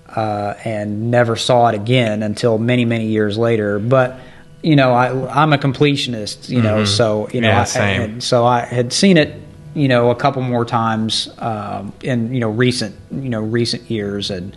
[0.09, 3.79] uh, and never saw it again until many many years later.
[3.79, 4.19] But
[4.63, 5.09] you know, I
[5.43, 8.01] I'm a completionist, you know, so you know, Yeah, I, same.
[8.03, 9.41] and so I had seen it,
[9.75, 14.31] you know, a couple more times um, in you know recent you know recent years,
[14.31, 14.57] and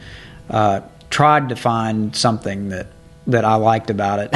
[0.49, 2.87] uh, tried to find something that
[3.27, 4.31] that I liked about it,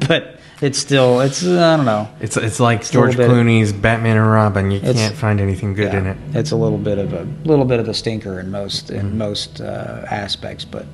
[0.08, 2.08] but it's still it's I don't know.
[2.20, 4.70] It's it's like a George Clooney's Batman and Robin.
[4.70, 6.16] You can't find anything good Yeah, in it.
[6.34, 9.18] It's a little bit of a little bit of a stinker in most in Mm-hmm.
[9.18, 10.86] most uh, aspects, but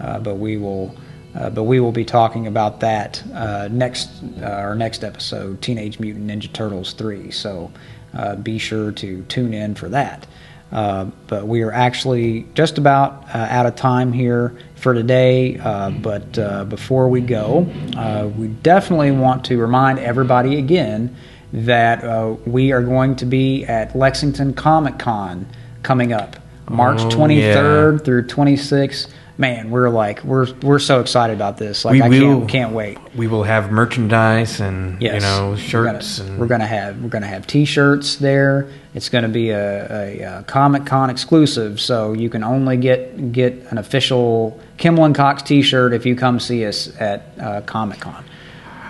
[0.00, 0.94] uh, but we will.
[1.34, 4.08] Uh, but we will be talking about that uh, next
[4.40, 7.30] uh, our next episode, Teenage Mutant Ninja Turtles three.
[7.30, 7.70] So
[8.14, 10.26] uh, be sure to tune in for that.
[10.72, 15.58] Uh, but we are actually just about uh, out of time here for today.
[15.58, 17.66] Uh, but uh, before we go,
[17.96, 21.14] uh, we definitely want to remind everybody again
[21.52, 25.46] that uh, we are going to be at Lexington Comic Con
[25.82, 26.36] coming up
[26.70, 29.10] March Oh, 23rd through 26th.
[29.40, 31.84] Man, we're like we're we're so excited about this.
[31.84, 32.98] Like We I will- can't can't wait.
[33.14, 35.14] We will have merchandise and Yes.
[35.14, 38.66] you know We're shirts gonna, and we're gonna have we're gonna have T-shirts there.
[38.94, 43.54] It's gonna be a, a, a Comic Con exclusive, so you can only get get
[43.70, 48.24] an official Kimmel and Cox T-shirt if you come see us at uh, Comic Con.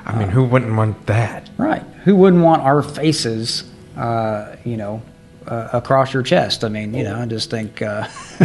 [0.07, 1.51] I mean, who wouldn't want that?
[1.59, 1.83] Right?
[2.05, 3.65] Who wouldn't want our faces?
[3.99, 5.03] Uh, you know.
[5.49, 6.63] Uh, across your chest.
[6.63, 8.07] I mean, you know, I just think, uh,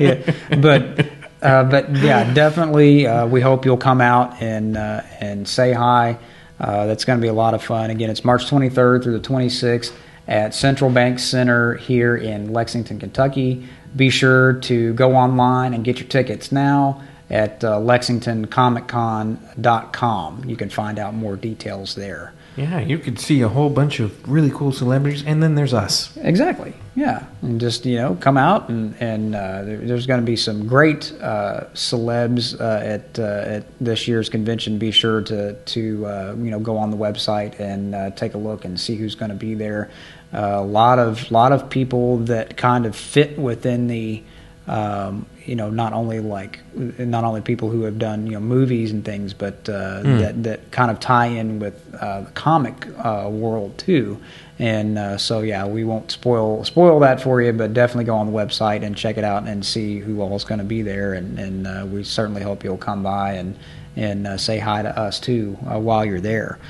[0.00, 1.06] yeah, but,
[1.42, 3.06] uh, but yeah, definitely.
[3.06, 6.18] Uh, we hope you'll come out and uh, and say hi.
[6.58, 7.90] Uh, that's going to be a lot of fun.
[7.90, 9.92] Again, it's March 23rd through the 26th
[10.26, 13.64] at Central Bank Center here in Lexington, Kentucky.
[13.94, 17.00] Be sure to go online and get your tickets now
[17.30, 20.48] at lexingtoncomiccon.com.
[20.48, 22.32] You can find out more details there.
[22.60, 26.14] Yeah, you could see a whole bunch of really cool celebrities, and then there's us.
[26.18, 26.74] Exactly.
[26.94, 30.36] Yeah, and just you know, come out and and uh, there, there's going to be
[30.36, 34.76] some great uh, celebs uh, at uh, at this year's convention.
[34.76, 38.38] Be sure to to uh, you know go on the website and uh, take a
[38.38, 39.90] look and see who's going to be there.
[40.34, 44.22] A lot of lot of people that kind of fit within the
[44.70, 48.92] um, you know not only like not only people who have done you know movies
[48.92, 53.28] and things, but uh, that that kind of tie in with uh, the comic uh,
[53.30, 54.20] world too.
[54.60, 58.26] And uh, so yeah, we won't spoil spoil that for you, but definitely go on
[58.26, 61.14] the website and check it out and see who all is going to be there.
[61.14, 63.58] And, and uh, we certainly hope you'll come by and
[63.96, 66.60] and uh, say hi to us too uh, while you're there.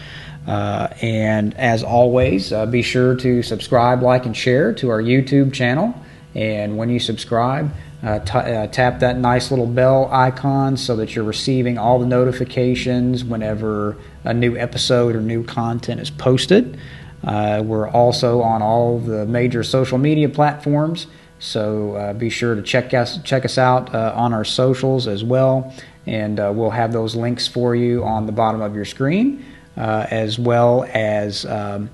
[0.46, 5.52] Uh, and as always, uh, be sure to subscribe, like, and share to our YouTube
[5.52, 5.94] channel.
[6.34, 7.70] And when you subscribe,
[8.02, 12.06] uh, t- uh, tap that nice little bell icon so that you're receiving all the
[12.06, 16.78] notifications whenever a new episode or new content is posted.
[17.22, 22.62] Uh, we're also on all the major social media platforms, so uh, be sure to
[22.62, 25.74] check us check us out uh, on our socials as well,
[26.06, 29.44] and uh, we'll have those links for you on the bottom of your screen,
[29.76, 31.44] as well as.
[31.44, 31.90] Um,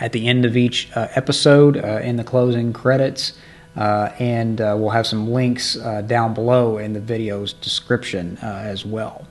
[0.00, 3.34] at the end of each episode in the closing credits.
[3.76, 8.46] Uh, and uh, we'll have some links uh, down below in the video's description uh,
[8.46, 9.26] as well.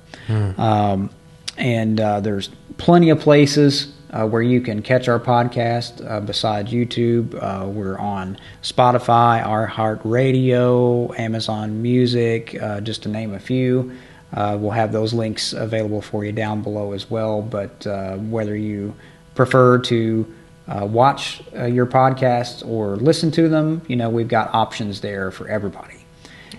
[0.57, 1.09] Um,
[1.57, 6.71] and uh, there's plenty of places uh, where you can catch our podcast uh, besides
[6.71, 7.35] YouTube.
[7.41, 13.91] Uh, we're on Spotify, iHeartRadio, Amazon Music, uh, just to name a few.
[14.33, 17.41] Uh, we'll have those links available for you down below as well.
[17.41, 18.95] But uh, whether you
[19.35, 20.33] prefer to
[20.67, 25.31] uh, watch uh, your podcasts or listen to them, you know, we've got options there
[25.31, 26.05] for everybody.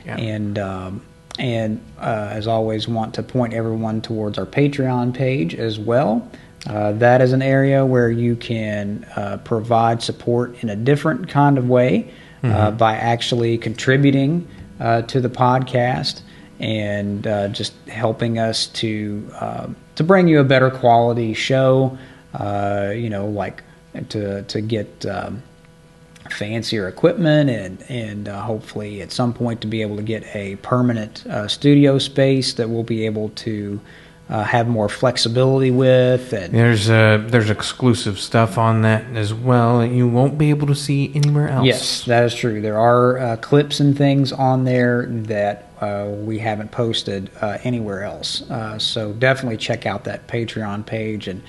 [0.04, 0.16] Yeah.
[0.16, 1.02] And um,
[1.38, 6.28] and uh, as always, want to point everyone towards our Patreon page as well.
[6.68, 11.58] Uh, that is an area where you can uh, provide support in a different kind
[11.58, 12.12] of way
[12.44, 14.46] uh, by actually contributing
[14.80, 16.22] uh, to the podcast
[16.58, 19.28] and uh, just helping us to
[19.94, 21.96] to bring you a better quality show.
[22.34, 23.62] Uh, you know, like
[24.10, 25.06] to to get.
[25.06, 25.42] Um,
[26.30, 30.56] fancier equipment and and uh, hopefully at some point to be able to get a
[30.56, 33.80] permanent uh, studio space that we'll be able to
[34.32, 39.80] uh, have more flexibility with and There's uh, there's exclusive stuff on that as well
[39.80, 41.66] that you won't be able to see anywhere else.
[41.66, 42.60] Yes, that is true.
[42.62, 48.04] There are uh, clips and things on there that uh, we haven't posted uh, anywhere
[48.04, 48.48] else.
[48.50, 51.42] Uh, so definitely check out that Patreon page and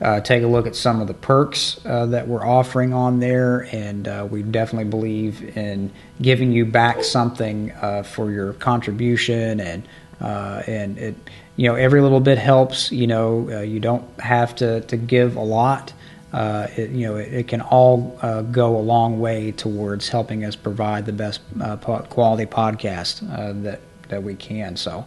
[0.00, 3.60] uh, take a look at some of the perks uh, that we're offering on there.
[3.72, 5.90] And uh, we definitely believe in
[6.20, 9.88] giving you back something uh, for your contribution and
[10.18, 11.14] uh, and it
[11.56, 12.90] you know every little bit helps.
[12.92, 15.92] You know uh, you don't have to to give a lot.
[16.32, 18.18] It, you know, it, it can all
[18.50, 21.40] go a long way towards helping us provide the best
[21.80, 23.20] po- quality podcast
[23.62, 24.76] that that we can.
[24.76, 25.06] So,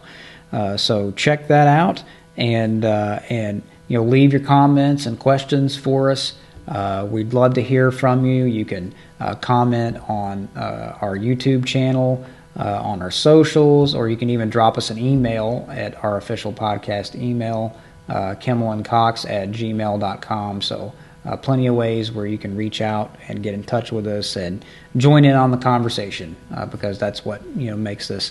[0.76, 2.02] so check that out,
[2.36, 6.34] and and you know, leave your comments and questions for us.
[6.68, 8.44] Uh, we'd love to hear from you.
[8.44, 12.24] You can uh, comment on uh, our YouTube channel,
[12.56, 16.52] uh, on our socials, or you can even drop us an email at our official
[16.52, 17.76] podcast email,
[18.08, 20.62] uh, kimmelandcox at gmail.com.
[20.62, 20.92] So,
[21.24, 24.36] uh, plenty of ways where you can reach out and get in touch with us
[24.36, 24.64] and
[24.96, 28.30] join in on the conversation uh, because that's what you know makes this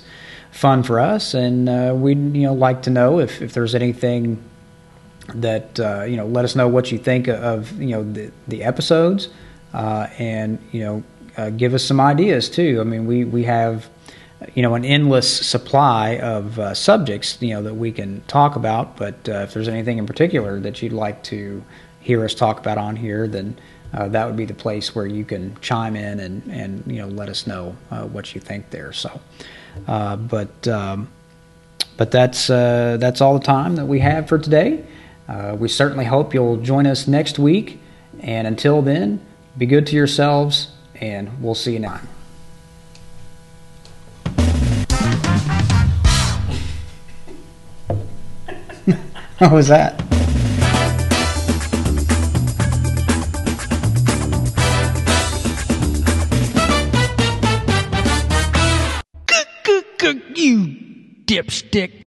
[0.51, 1.33] fun for us.
[1.33, 4.41] And we'd you know like to know if, if there's anything
[5.35, 8.63] that uh, you know let us know what you think of you know the, the
[8.63, 9.29] episodes
[9.73, 11.03] uh, and you know
[11.37, 13.89] uh, give us some ideas too i mean we we have
[14.55, 18.97] you know an endless supply of uh, subjects you know that we can talk about
[18.97, 21.63] but uh, if there's anything in particular that you'd like to
[21.99, 23.57] hear us talk about on here then
[23.93, 27.07] uh, that would be the place where you can chime in and and you know
[27.07, 27.75] let us know
[28.11, 29.19] what you think there so
[29.85, 31.07] but um,
[31.97, 34.85] but that's that's all the time that we have for today.
[35.29, 37.79] Uh, we certainly hope you'll join us next week.
[38.21, 39.23] And until then,
[39.57, 42.07] be good to yourselves, and we'll see you next time.
[49.37, 50.03] what was that?
[60.39, 60.75] you
[61.25, 62.03] dipstick.